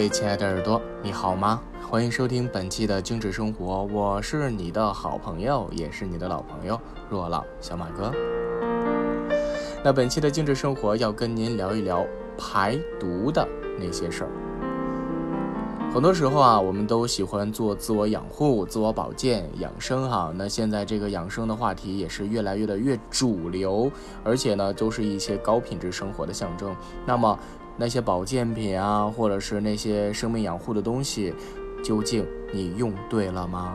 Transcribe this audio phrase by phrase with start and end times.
[0.00, 1.60] 位亲爱的耳朵，你好吗？
[1.86, 6.80] 欢迎收听本期的精致生活，我是你的好朋友，也是你的老朋友
[7.10, 8.10] 若老小马哥。
[9.84, 12.02] 那本期的精致生活要跟您聊一聊
[12.38, 13.46] 排毒的
[13.78, 14.30] 那些事儿。
[15.92, 20.32] 很多时候啊，我们都喜欢做自我养护、自我保健、养生哈。
[20.34, 23.90] 那现在这个养生的话题也是越来越的越主流，
[24.22, 26.74] 而且呢，都是一些高品质生活的象征。
[27.04, 27.36] 那么
[27.80, 31.34] 那些保健品啊，或者是那些生命养护的东西，
[31.82, 33.74] 究竟你用对了吗？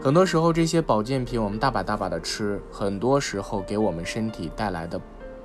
[0.00, 5.00] 很多时候这些保健品我们大把大把的吃，很多时候给我们身体带来的。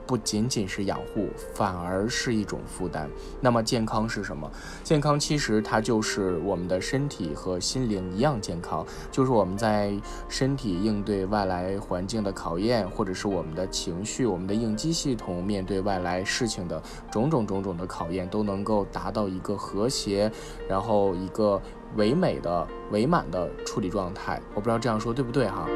[0.08, 3.10] 不仅仅是养护，反而是一种负担。
[3.42, 4.50] 那么健康是什么？
[4.84, 9.94] 健康其实它就是我们的身体和心灵一样健康，就是我们在
[10.30, 16.82] 身体应对外来环境的考验，或者是我们的情绪、我们的应激系统面对外来事情的
[17.12, 20.32] 种种种种的考验，都能够达到一个和谐，
[20.70, 21.62] 然后一个
[21.96, 24.42] 唯美的、唯满的处理状态。
[24.56, 25.68] 我不知道这样说对不对哈？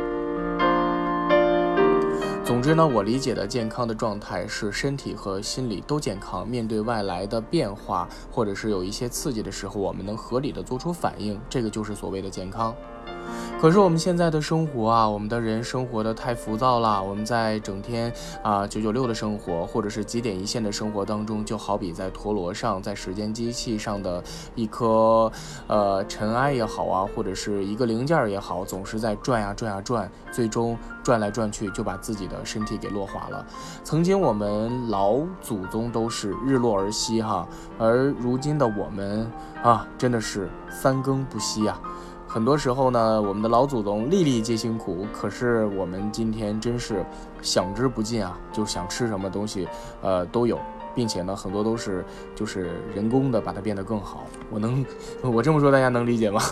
[2.52, 12.76] 总之呢，我理解的健康的状态是身体和心理都健康，面对外来的变化或者是有一些刺激的时候，我们能合理的做出反应，这个就是所谓的健康。
[13.62, 17.00] 可是我们现在的生活啊，我们的人生活的太浮躁了。
[17.00, 24.24] 我们在整天啊九九六的生活，或者是几点一线的生活当中，就好比在陀螺上，在时间机器上的
[24.56, 25.32] 一颗
[25.68, 33.46] 呃尘埃也好啊，或者是一个零件也好，总是在转呀转呀转，最终转来转去就把自己的身体给落滑了。
[33.84, 41.80] 曾经我们老祖宗都是日落而息哈，而如今的我们啊，真的是三更不息呀。
[42.34, 47.06] 很多时候呢，我们的老祖宗粒粒皆辛苦，可是我们今天真是
[47.42, 48.40] 享之不尽啊！
[48.54, 49.68] 就想吃什么东西，
[50.02, 50.58] 呃，都有，
[50.96, 54.24] 并且呢，很多都是就是人工的把它变得更好。
[54.50, 54.86] 我能，
[55.22, 56.42] 我这么说大家能理解吗？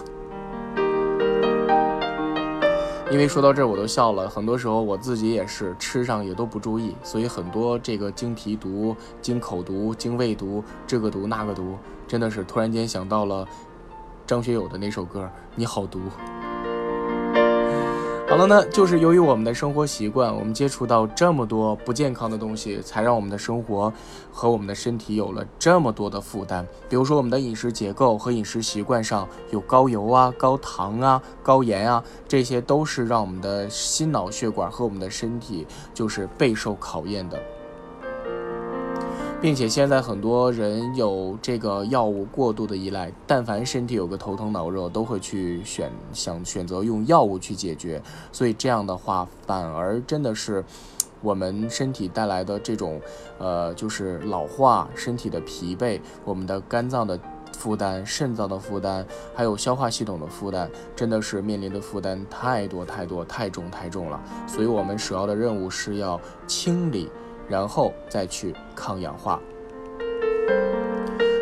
[3.09, 4.28] 因为说到这儿我都笑了。
[4.28, 13.47] 很多时候我自己也是吃上也都不注意，所以很多这个经皮毒、经口毒、经胃毒，这个毒那个毒，真的是突然间想到了。
[14.29, 15.22] 张学友的那首歌
[15.56, 16.00] 《你好毒》。
[18.29, 23.91] 好了呢，就是由于我们的生活习惯，我们接触到这么多不健康的东西，才让我们的生活
[24.31, 26.63] 和我们的身体有了这么多的负担。
[26.88, 37.41] 比如说，我们的饮食结构和饮食习惯上有高油啊、高糖啊、高盐啊，这些都是让我们的心脑血管和我们的身体就是备受考验的。
[39.41, 48.01] 并且现在很多人有这个药物过度的依赖，但凡身体有个头疼脑热，都会去选想选择用药物去解决。
[48.33, 50.61] 所以这样的话，反而真的是
[51.22, 53.00] 我们身体带来的这种，
[53.38, 57.17] 呃，就是老化、身体的疲惫、我们的肝脏的
[57.57, 64.21] 负担、肾脏的负担，还有消化系统的负担，真的是面临的负担太多太多、太重太重了。
[64.45, 67.09] 所以我们首要的任务是要清理。
[67.50, 69.42] 然后再去抗氧化。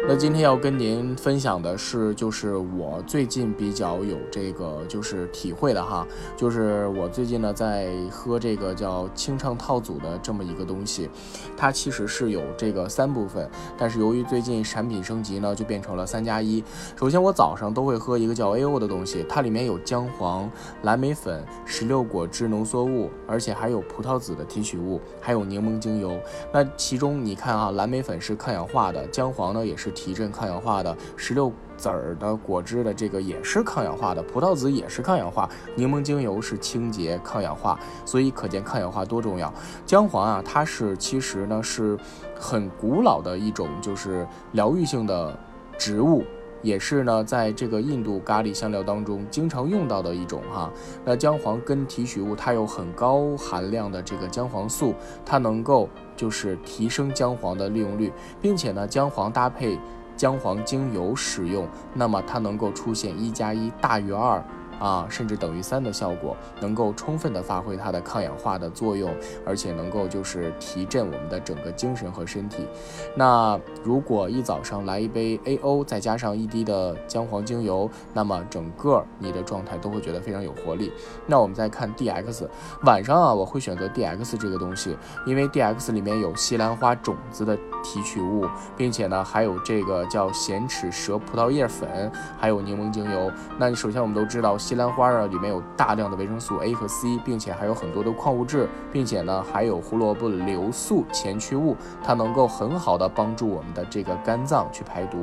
[0.10, 6.08] 那今天要跟您分享的是，就是我最近比较有这个就是体会的哈，
[6.38, 11.10] 就是我最近呢在喝这个叫清畅套组的这么一个东西，
[11.58, 16.64] 它其实是有这个三部分，但是由于最近产品升级呢，就变成了三加一。
[16.98, 20.50] 首先我早上都会喝一个叫 A.O 的东西，它里面有姜黄、
[20.84, 26.18] 蓝莓粉、石榴果汁浓缩物，而且还有葡萄籽的提取物，还有柠檬精油。
[26.54, 29.92] 那其中你看啊，蓝莓粉是抗氧化的，姜黄呢也是。
[29.98, 39.52] 提振抗氧化的石榴籽儿的果汁的这个也是抗氧化的，葡萄籽也是抗氧化，柠檬精油是清洁抗氧化，所以可见抗氧化多重要。
[39.88, 41.98] 姜黄啊，它是其实呢是
[42.40, 45.36] 很古老的一种就是疗愈性的
[45.80, 46.24] 植物，
[46.68, 50.70] 也是呢在这个印度咖喱香料当中经常用到的一种哈。
[51.06, 54.94] 那姜黄根提取物它有很高含量的这个姜黄素，
[55.26, 55.88] 它能够。
[56.18, 59.78] 就是提升姜黄的利用率，并且呢，姜黄搭配
[60.16, 64.44] 姜黄精油使用，那么它能够出现一加一大于二。
[64.80, 69.12] 啊，甚至等于三的效果，能够充分的发挥它的抗氧化的作用，
[69.46, 72.68] 而且能够就是提振我们的整个精神和身体。
[73.16, 80.92] 那如果一早上来一杯 A.O，再加上一滴的姜黄精油，那么整个你的状态都会觉得非常有活力。
[81.26, 82.48] 那我们再看 D.X，
[82.84, 84.96] 晚上啊，我会选择 D.X 这个东西，
[85.26, 88.46] 因为 D.X 里面有西兰花种子的提取物，
[88.76, 93.32] 并且呢还有这个叫咸齿蛇葡萄叶粉，还有柠檬精油。
[93.58, 94.56] 那你首先我们都知道。
[94.68, 101.74] 西兰花啊，里面有大量的维生素 A 和 C，并且还有很多的矿物质，并且呢，还有胡萝卜硫素前驱物，
[102.04, 105.20] 它能够很好的帮助我们的这个肝脏去排毒。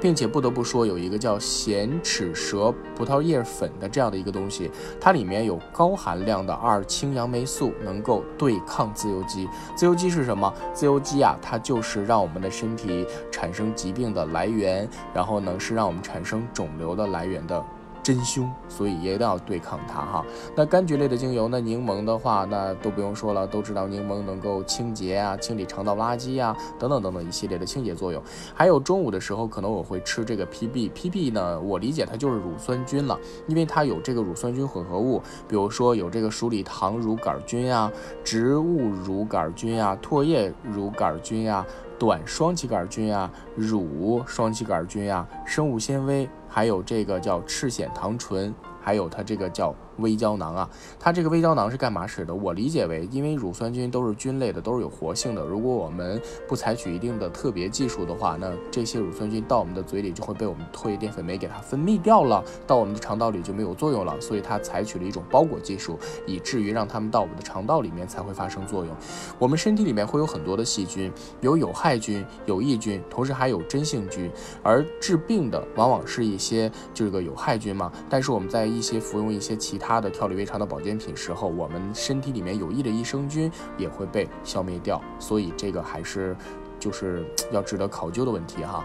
[0.00, 9.46] 并且不得不说有一个叫咸齿蛇葡萄叶粉的这样的一个东西，它里面有高含量的二氢杨霉素，能够对抗自由基。
[9.74, 10.52] 自由基是什么？
[10.72, 17.62] 自由基啊，它就是让我们的身体产生疾病的来源，然后呢是让我们产生肿瘤的来源的。
[18.04, 20.24] 真凶，所以也一定要对抗它哈。
[20.54, 28.22] 那柑橘类的精油，那柠檬的话，那都不用说了，都知道柠檬能够清洁啊，清理肠道垃圾啊，等等等等一系列的清洁作用。
[28.54, 33.18] 还有中午的时候，可能我会吃这个 PB，PB 呢，我理解它就是乳酸菌了，
[33.48, 37.90] 因为它有这个乳酸菌混合物，比如说有这个鼠李糖乳杆菌啊，
[38.22, 41.66] 植物乳杆菌啊，唾液乳杆菌啊。
[41.98, 49.74] 短双歧杆菌啊，乳双歧杆菌啊，生物纤维，还有这个叫赤藓糖醇，还有它这个叫。
[49.98, 50.68] 微胶囊啊，
[50.98, 52.34] 它这个微胶囊是干嘛使的？
[52.34, 55.44] 我理解为，因为乳酸菌都是菌类的，都是有活性的。
[55.44, 64.20] 如果我们不采取一定的特别技术的话，那这些乳酸菌到我们的嘴里就会被我们唾液淀粉酶给它分泌掉了，到我们的肠道里就没有作用了。
[64.20, 68.94] 所以它采取了一种包裹技术，以至于让它们到我们的肠道里面才会发生作用。
[69.38, 74.30] 我们身体里面会有很多的细菌，有有害菌、有益菌，同时还有真性菌。
[74.62, 77.92] 而治病的往往是一些这个有害菌嘛。
[78.08, 79.83] 但是我们在一些服用一些其他。
[79.86, 86.34] 它的调理胃肠的保健品时候，我们身体里面有益的益生菌也会被消灭掉，所以这个还是
[86.80, 87.22] 就是
[87.52, 88.82] 要值得考究的问题哈。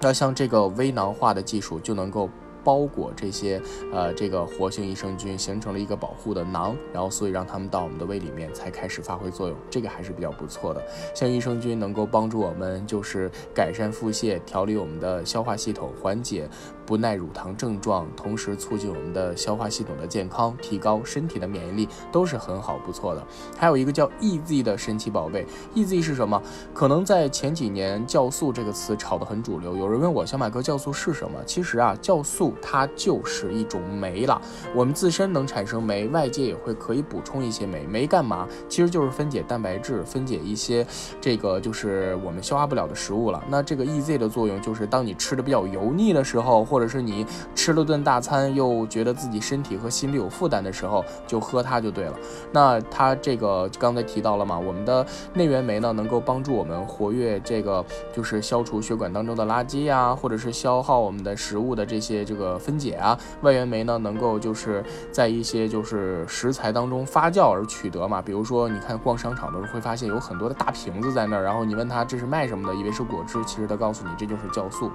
[0.00, 2.30] 那像这个微囊化的技术就能够。
[2.64, 3.60] 包裹这些
[3.92, 10.82] 呃这个活性益生菌，形成了一个保护的囊，然后所以让它们到我们的胃里面才开始发挥作用，这个还是比较不错的。
[11.14, 16.48] 像益生菌能够帮助我们就是改善腹泻，调理我们的消化系统，缓解
[16.86, 23.26] 不耐乳糖症状，同时促进我们的消化系统的健康，提高身体的免疫力，都是很好不错的。
[23.58, 26.40] 还有一个叫 EZ 的神奇宝贝，EZ 是什么？
[26.72, 31.38] 可能在前几年酵素这个词炒得很主流，有人问我小马哥酵素是什么？
[31.44, 32.52] 其实啊，酵素。
[32.62, 34.40] 它就是一种酶了，
[34.74, 37.86] 我们自身能产生酶，外界也会可以补充一些酶。
[37.86, 38.48] 酶干嘛？
[38.68, 40.86] 其实就是分解蛋白质，分解一些
[41.20, 43.42] 这个就是我们消化不了的食物了。
[43.48, 47.24] 那这个 EZ 的作用就是，当你吃的比较油腻的时候，或者是你
[47.54, 52.14] 吃了顿大餐又觉得自己身体和心里有负担的时候，就喝它就对了。
[52.50, 62.58] 那它这个刚才提到了嘛，我们的内源酶呢，能够帮助我们活跃这个就是消除血管当中的垃圾呀，或者是消耗我们的食物的这些这个。
[62.64, 64.82] 分解啊，外源酶呢，能够就是
[65.12, 68.22] 在一些就是食材当中发酵而取得嘛。
[68.22, 74.90] 比如说，你看逛商场的时候会发现有很多的大瓶子在那儿，然后你问他这是卖什么的，以为是果汁，其实他告诉你这就是酵素。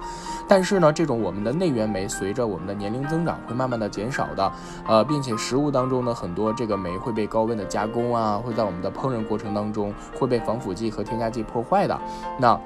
[0.48, 4.52] 但是呢，这种我们的内源酶随着我们的年龄增长会慢慢的减少的，
[4.86, 11.98] 呃，并且食物当中呢很多这个酶会被高温的加工啊，会在我们的烹饪过程当中会被防腐剂和添加剂破坏的。
[12.38, 12.58] 那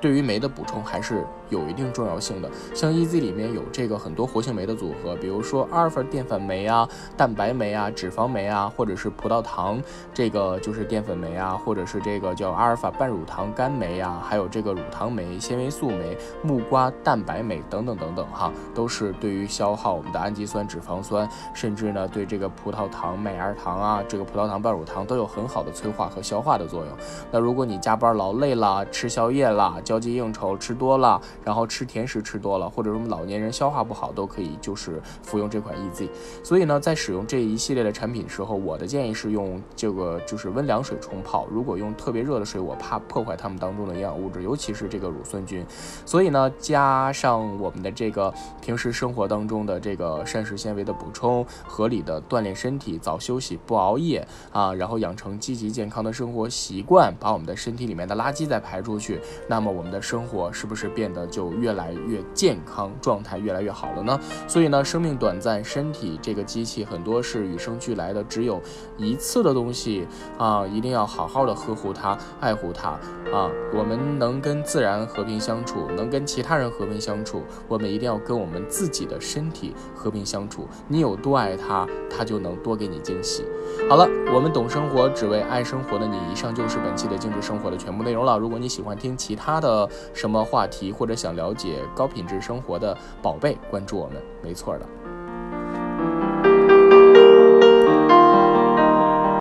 [0.00, 1.24] 对于酶的补充还是。
[1.50, 9.82] 有一定重要性的，像 EZ 里面有这个很多活性酶的组合，比如说阿尔法淀粉酶啊、蛋白酶啊、脂肪酶啊，或者是葡萄糖
[10.14, 26.96] 这个就是淀粉酶啊，或者是这个叫阿尔法半乳糖苷酶啊，还有这个乳糖酶、纤维素酶、木瓜蛋白酶等等等等哈，都是对于消耗我们的氨基酸、脂肪酸，甚至呢对这个葡萄糖、麦芽糖啊，这个葡萄糖半乳糖都有很好的催化和消化的作用。
[27.32, 31.20] 那如果你加班劳累了，吃宵夜了，交际应酬吃多了。
[31.44, 36.08] 然后吃甜食吃多了，或者我们老年人消化不好，都可以就是服用这款 EZ。
[36.44, 41.46] 所以呢，在使用这一系列的产品的时候，我的建议是用这个就是温凉水冲泡。
[41.50, 45.66] 如果用特别热的水，我怕破坏它们当中的营养物质，尤其是这个乳酸菌。
[46.06, 61.26] 所以呢，加上我们的这个平时生活当中的这个膳食纤维的补充，合理的锻炼身体，早休息，不熬夜啊，然后养成积极健康的生活习惯，把我们的身体里面的垃圾再排出去，那么我们的生活是不是变得？
[61.26, 64.20] 就越来越健康，状态越来越好了呢。
[64.46, 68.60] 所以呢，生命短暂，身体这个机器很多是与生俱来的，只有
[68.98, 70.06] 一次的东西
[70.36, 72.90] 啊，一定要好好的呵护它，爱护它
[73.32, 73.50] 啊。
[73.72, 80.68] 我们能跟自然和平相处，能跟其他人和平相处，我们一定要跟我们自己的身体和平相处。
[80.88, 83.44] 你有多爱它，他就能多给你惊喜。
[83.88, 88.36] 好了，我们懂生活，只为爱生活的你，以上就是本期的精致生活的全部内容了。
[88.36, 94.86] 如果你喜欢听其他的什么话题，或者想了解高品质生活的宝贝，关注我们，没错的。